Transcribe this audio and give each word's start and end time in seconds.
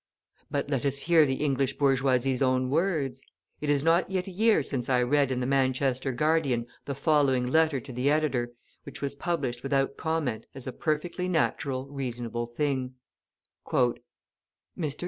But 0.49 0.67
let 0.67 0.83
us 0.83 0.97
hear 1.03 1.27
the 1.27 1.35
English 1.35 1.77
bourgeoisie's 1.77 2.41
own 2.41 2.71
words. 2.71 3.23
It 3.59 3.69
is 3.69 3.83
not 3.83 4.09
yet 4.09 4.25
a 4.25 4.31
year 4.31 4.63
since 4.63 4.89
I 4.89 5.03
read 5.03 5.29
in 5.31 5.41
the 5.41 5.45
Manchester 5.45 6.11
Guardian 6.11 6.65
the 6.85 6.95
following 6.95 7.47
letter 7.51 7.79
to 7.81 7.93
the 7.93 8.09
editor, 8.09 8.51
which 8.81 8.99
was 9.03 9.13
published 9.13 9.61
without 9.61 9.97
comment 9.97 10.47
as 10.55 10.65
a 10.65 10.73
perfectly 10.73 11.29
natural, 11.29 11.85
reasonable 11.87 12.47
thing: 12.47 12.95
"MR. 13.67 13.99